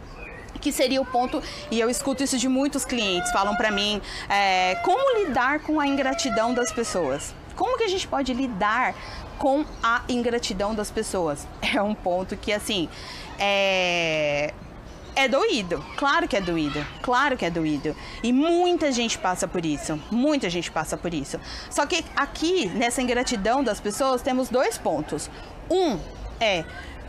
que 0.57 0.72
seria 0.72 1.00
o 1.00 1.05
ponto, 1.05 1.41
e 1.69 1.79
eu 1.79 1.88
escuto 1.88 2.24
isso 2.24 2.36
de 2.36 2.50
muitos 2.50 2.84
clientes, 2.84 3.31
falam 3.31 3.55
para 3.55 3.69
mim, 3.69 4.01
é, 4.27 4.75
como 4.84 5.24
lidar 5.24 5.60
com 5.60 5.79
a 5.79 5.86
ingratidão 5.86 6.51
das 6.51 6.72
pessoas? 6.72 7.34
Como 7.58 7.78
que 7.78 7.84
a 7.84 7.90
gente 7.90 8.08
pode 8.08 8.34
lidar 8.34 8.96
com 9.38 9.66
a 9.82 10.02
ingratidão 10.10 10.74
das 10.74 10.92
pessoas. 10.92 11.48
É 11.78 11.82
um 11.82 11.94
ponto 11.94 12.38
que, 12.38 12.54
assim, 12.54 12.88
é. 13.38 14.54
É 15.16 15.28
doído, 15.28 15.84
claro 15.96 16.28
que 16.28 16.38
é 16.38 16.42
doído, 16.42 16.86
claro 17.02 17.36
que 17.36 17.44
é 17.44 17.50
doído. 17.50 17.96
E 18.22 18.32
muita 18.32 18.92
gente 18.92 19.18
passa 19.18 19.48
por 19.48 19.66
isso, 19.66 20.00
muita 20.12 20.48
gente 20.48 20.72
passa 20.72 20.96
por 20.96 21.12
isso. 21.12 21.40
Só 21.72 21.88
que 21.88 22.06
aqui, 22.16 22.68
nessa 22.68 23.02
ingratidão 23.02 23.64
das 23.64 23.80
pessoas, 23.80 24.22
temos 24.22 24.48
dois 24.48 24.78
pontos. 24.78 25.28
Um 25.72 25.98
é 26.40 26.64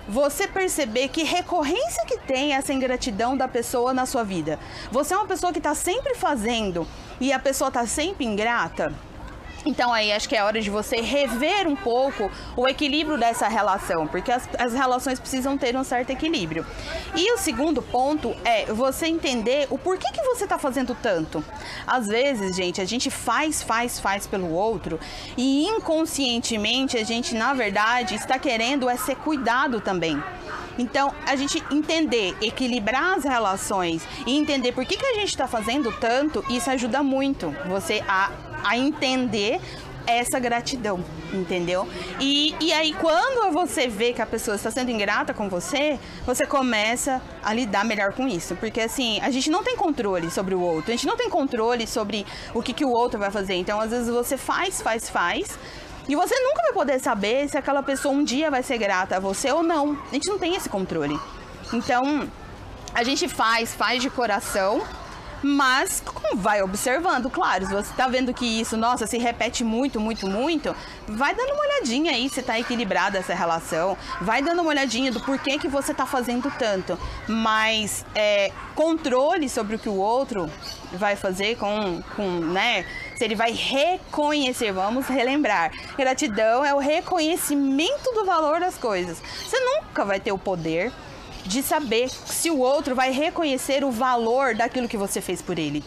você 0.08 0.48
perceber 0.48 1.08
que 1.08 1.22
recorrência 1.22 2.06
que 2.06 2.16
tem 2.16 2.54
essa 2.54 2.72
ingratidão 2.72 3.36
da 3.36 3.46
pessoa 3.46 3.92
na 3.92 4.06
sua 4.06 4.24
vida. 4.24 4.58
Você 4.90 5.12
é 5.12 5.16
uma 5.18 5.26
pessoa 5.26 5.52
que 5.52 5.58
está 5.58 5.74
sempre 5.74 6.14
fazendo 6.14 6.88
e 7.20 7.30
a 7.30 7.38
pessoa 7.38 7.68
está 7.68 7.86
sempre 7.86 8.24
ingrata? 8.24 8.90
Então 9.68 9.92
aí 9.92 10.10
acho 10.10 10.26
que 10.26 10.34
é 10.34 10.42
hora 10.42 10.62
de 10.62 10.70
você 10.70 11.02
rever 11.02 11.68
um 11.68 11.76
pouco 11.76 12.30
o 12.56 12.66
equilíbrio 12.66 13.18
dessa 13.18 13.48
relação, 13.48 14.06
porque 14.06 14.32
as, 14.32 14.48
as 14.58 14.72
relações 14.72 15.20
precisam 15.20 15.58
ter 15.58 15.76
um 15.76 15.84
certo 15.84 16.08
equilíbrio. 16.08 16.64
E 17.14 17.30
o 17.34 17.36
segundo 17.36 17.82
ponto 17.82 18.34
é 18.46 18.64
você 18.72 19.08
entender 19.08 19.66
o 19.68 19.76
porquê 19.76 20.10
que 20.10 20.22
você 20.22 20.44
está 20.44 20.58
fazendo 20.58 20.96
tanto. 21.02 21.44
Às 21.86 22.06
vezes, 22.06 22.56
gente, 22.56 22.80
a 22.80 22.86
gente 22.86 23.10
faz, 23.10 23.62
faz, 23.62 24.00
faz 24.00 24.26
pelo 24.26 24.50
outro 24.50 24.98
e 25.36 25.66
inconscientemente 25.66 26.96
a 26.96 27.04
gente, 27.04 27.34
na 27.34 27.52
verdade, 27.52 28.14
está 28.14 28.38
querendo 28.38 28.88
é 28.88 28.96
ser 28.96 29.16
cuidado 29.16 29.82
também. 29.82 30.18
Então, 30.78 31.12
a 31.26 31.34
gente 31.36 31.62
entender, 31.70 32.36
equilibrar 32.40 33.18
as 33.18 33.24
relações 33.24 34.06
e 34.26 34.36
entender 34.38 34.72
por 34.72 34.84
que, 34.84 34.96
que 34.96 35.06
a 35.06 35.14
gente 35.14 35.28
está 35.28 35.46
fazendo 35.46 35.92
tanto, 35.92 36.44
isso 36.48 36.70
ajuda 36.70 37.02
muito 37.02 37.54
você 37.66 38.02
a 38.06 38.30
a 38.64 38.76
entender 38.76 39.60
essa 40.06 40.38
gratidão, 40.38 41.04
entendeu? 41.34 41.86
E, 42.18 42.54
e 42.60 42.72
aí, 42.72 42.94
quando 42.94 43.52
você 43.52 43.88
vê 43.88 44.14
que 44.14 44.22
a 44.22 44.26
pessoa 44.26 44.54
está 44.54 44.70
sendo 44.70 44.90
ingrata 44.90 45.34
com 45.34 45.50
você, 45.50 45.98
você 46.24 46.46
começa 46.46 47.20
a 47.42 47.52
lidar 47.52 47.84
melhor 47.84 48.14
com 48.14 48.26
isso. 48.26 48.56
Porque, 48.56 48.80
assim, 48.80 49.20
a 49.20 49.30
gente 49.30 49.50
não 49.50 49.62
tem 49.62 49.76
controle 49.76 50.30
sobre 50.30 50.54
o 50.54 50.60
outro, 50.60 50.92
a 50.92 50.96
gente 50.96 51.06
não 51.06 51.16
tem 51.16 51.28
controle 51.28 51.86
sobre 51.86 52.24
o 52.54 52.62
que, 52.62 52.72
que 52.72 52.86
o 52.86 52.90
outro 52.90 53.20
vai 53.20 53.30
fazer. 53.30 53.54
Então, 53.56 53.78
às 53.78 53.90
vezes, 53.90 54.08
você 54.08 54.38
faz, 54.38 54.80
faz, 54.80 55.10
faz. 55.10 55.58
E 56.08 56.16
você 56.16 56.34
nunca 56.40 56.62
vai 56.62 56.72
poder 56.72 56.98
saber 56.98 57.48
se 57.48 57.58
aquela 57.58 57.82
pessoa 57.82 58.14
um 58.14 58.24
dia 58.24 58.50
vai 58.50 58.62
ser 58.62 58.78
grata 58.78 59.16
a 59.16 59.20
você 59.20 59.52
ou 59.52 59.62
não. 59.62 59.98
A 60.10 60.14
gente 60.14 60.28
não 60.28 60.38
tem 60.38 60.54
esse 60.54 60.68
controle. 60.68 61.18
Então, 61.72 62.26
a 62.94 63.04
gente 63.04 63.28
faz, 63.28 63.74
faz 63.74 64.02
de 64.02 64.08
coração, 64.08 64.82
mas 65.42 66.02
vai 66.34 66.62
observando, 66.62 67.30
claro, 67.30 67.66
se 67.66 67.72
você 67.72 67.90
está 67.90 68.08
vendo 68.08 68.34
que 68.34 68.44
isso, 68.44 68.76
nossa, 68.76 69.06
se 69.06 69.18
repete 69.18 69.62
muito, 69.62 70.00
muito, 70.00 70.26
muito, 70.26 70.74
vai 71.06 71.34
dando 71.34 71.52
uma 71.52 71.62
olhadinha 71.62 72.12
aí 72.12 72.28
se 72.28 72.40
está 72.40 72.58
equilibrada 72.58 73.18
essa 73.18 73.34
relação, 73.34 73.96
vai 74.20 74.42
dando 74.42 74.62
uma 74.62 74.70
olhadinha 74.70 75.12
do 75.12 75.20
porquê 75.20 75.58
que 75.58 75.68
você 75.68 75.92
está 75.92 76.06
fazendo 76.06 76.52
tanto, 76.58 76.98
mas 77.28 78.04
é, 78.14 78.50
controle 78.74 79.48
sobre 79.48 79.76
o 79.76 79.78
que 79.78 79.88
o 79.88 79.96
outro 79.96 80.50
vai 80.92 81.16
fazer 81.16 81.56
com, 81.56 82.02
com, 82.16 82.22
né, 82.22 82.84
ele 83.24 83.34
vai 83.34 83.52
reconhecer, 83.52 84.72
vamos 84.72 85.06
relembrar, 85.06 85.72
gratidão 85.96 86.64
é 86.64 86.74
o 86.74 86.78
reconhecimento 86.78 88.12
do 88.12 88.24
valor 88.24 88.60
das 88.60 88.76
coisas, 88.76 89.22
você 89.44 89.58
nunca 89.58 90.04
vai 90.04 90.20
ter 90.20 90.32
o 90.32 90.38
poder 90.38 90.92
de 91.44 91.62
saber 91.62 92.08
se 92.10 92.50
o 92.50 92.58
outro 92.58 92.94
vai 92.94 93.10
reconhecer 93.10 93.82
o 93.82 93.90
valor 93.90 94.54
daquilo 94.54 94.88
que 94.88 94.96
você 94.96 95.20
fez 95.20 95.40
por 95.40 95.58
ele. 95.58 95.82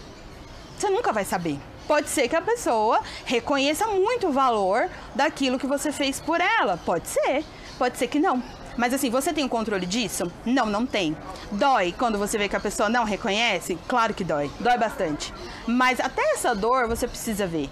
Você 0.78 0.90
nunca 0.90 1.14
vai 1.14 1.24
saber. 1.24 1.60
Pode 1.88 2.10
ser 2.10 2.28
que 2.28 2.36
a 2.36 2.42
pessoa 2.42 3.02
reconheça 3.26 3.86
muito 3.88 4.28
o 4.30 4.32
valor 4.32 4.90
daquilo 5.14 5.60
que 5.60 5.68
você 5.68 5.92
fez 5.92 6.20
por 6.20 6.42
ela. 6.42 6.78
Pode 6.78 7.08
ser. 7.08 7.44
Pode 7.78 7.98
ser 7.98 8.08
que 8.08 8.20
não. 8.20 8.42
Mas 8.78 8.94
assim, 8.94 9.10
você 9.10 9.34
tem 9.34 9.44
o 9.44 9.50
controle 9.50 9.86
disso? 9.86 10.32
Não, 10.46 10.66
não 10.66 10.86
tem. 10.86 11.16
Dói 11.52 11.94
quando 11.98 12.18
você 12.18 12.38
vê 12.38 12.48
que 12.48 12.56
a 12.56 12.60
pessoa 12.60 12.90
não 12.90 13.04
reconhece? 13.04 13.78
Claro 13.88 14.14
que 14.14 14.24
dói. 14.24 14.50
Dói 14.60 14.78
bastante. 14.78 15.34
Mas 15.68 16.00
até 16.00 16.22
essa 16.34 16.56
dor 16.56 16.88
você 16.88 17.08
precisa 17.08 17.46
ver. 17.46 17.70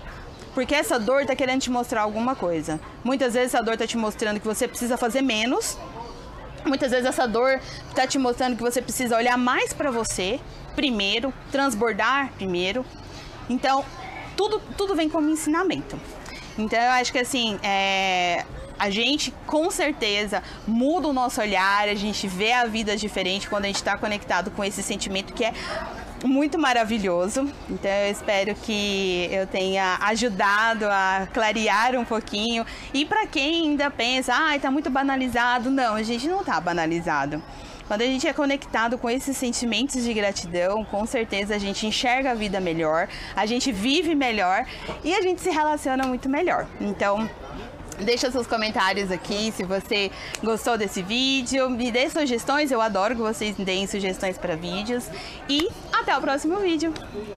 Porque 0.53 0.75
essa 0.75 0.99
dor 0.99 1.25
tá 1.25 1.35
querendo 1.35 1.61
te 1.61 1.69
mostrar 1.69 2.01
alguma 2.01 2.35
coisa. 2.35 2.79
Muitas 3.03 3.33
vezes 3.33 3.53
essa 3.53 3.63
dor 3.63 3.77
tá 3.77 3.87
te 3.87 3.97
mostrando 3.97 4.39
que 4.39 4.47
você 4.47 4.67
precisa 4.67 4.97
fazer 4.97 5.21
menos 5.21 5.77
Muitas 6.65 6.91
vezes 6.91 7.05
essa 7.05 7.27
dor 7.27 7.59
está 7.89 8.05
te 8.05 8.17
mostrando 8.17 8.55
que 8.55 8.61
você 8.61 8.81
precisa 8.81 9.15
olhar 9.15 9.37
mais 9.37 9.73
para 9.73 9.91
você 9.91 10.39
primeiro, 10.75 11.33
transbordar 11.51 12.31
primeiro. 12.33 12.85
Então, 13.49 13.83
tudo, 14.35 14.61
tudo 14.77 14.95
vem 14.95 15.09
como 15.09 15.29
ensinamento. 15.29 15.99
Então, 16.57 16.79
eu 16.79 16.91
acho 16.91 17.11
que 17.11 17.19
assim, 17.19 17.59
é, 17.63 18.45
a 18.79 18.89
gente 18.89 19.33
com 19.45 19.69
certeza 19.69 20.41
muda 20.65 21.07
o 21.07 21.13
nosso 21.13 21.41
olhar, 21.41 21.87
a 21.89 21.95
gente 21.95 22.27
vê 22.27 22.53
a 22.53 22.65
vida 22.65 22.95
diferente 22.95 23.49
quando 23.49 23.65
a 23.65 23.67
gente 23.67 23.75
está 23.75 23.97
conectado 23.97 24.49
com 24.51 24.63
esse 24.63 24.81
sentimento 24.81 25.33
que 25.33 25.43
é 25.43 25.53
muito 26.23 26.57
maravilhoso. 26.57 27.49
Então 27.69 27.91
eu 27.91 28.11
espero 28.11 28.55
que 28.55 29.27
eu 29.31 29.45
tenha 29.45 29.97
ajudado 30.01 30.85
a 30.85 31.27
clarear 31.33 31.95
um 31.95 32.05
pouquinho. 32.05 32.65
E 32.93 33.05
para 33.05 33.27
quem 33.27 33.67
ainda 33.67 33.91
pensa, 33.91 34.33
ah, 34.35 34.55
está 34.55 34.71
muito 34.71 34.89
banalizado, 34.89 35.69
não, 35.69 35.95
a 35.95 36.03
gente 36.03 36.27
não 36.27 36.41
está 36.41 36.59
banalizado. 36.59 37.41
Quando 37.87 38.01
a 38.03 38.05
gente 38.05 38.27
é 38.27 38.33
conectado 38.33 38.99
com 38.99 39.09
esses 39.09 39.35
sentimentos 39.35 40.03
de 40.03 40.13
gratidão, 40.13 40.85
com 40.85 41.07
certeza 41.07 41.55
a 41.55 41.57
gente 41.57 41.87
enxerga 41.87 42.31
a 42.31 42.33
vida 42.35 42.59
melhor, 42.59 43.09
a 43.35 43.47
gente 43.47 43.71
vive 43.71 44.13
melhor 44.13 44.63
e 45.03 45.11
a 45.15 45.21
gente 45.23 45.41
se 45.41 45.49
relaciona 45.49 46.05
muito 46.05 46.29
melhor. 46.29 46.67
Então, 46.79 47.27
Deixa 47.99 48.31
seus 48.31 48.47
comentários 48.47 49.11
aqui 49.11 49.51
se 49.51 49.63
você 49.63 50.09
gostou 50.43 50.77
desse 50.77 51.01
vídeo. 51.01 51.69
Me 51.69 51.91
dê 51.91 52.09
sugestões, 52.09 52.71
eu 52.71 52.81
adoro 52.81 53.15
que 53.15 53.21
vocês 53.21 53.55
deem 53.57 53.87
sugestões 53.87 54.37
para 54.37 54.55
vídeos. 54.55 55.05
E 55.49 55.69
até 55.91 56.17
o 56.17 56.21
próximo 56.21 56.57
vídeo. 56.57 56.93